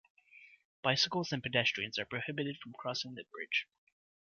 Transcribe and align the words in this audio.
Bicycles 0.81 1.31
and 1.31 1.43
pedestrians 1.43 1.99
are 1.99 2.05
prohibited 2.07 2.57
from 2.57 2.73
crossing 2.73 3.13
the 3.13 3.23
bridge. 3.31 3.67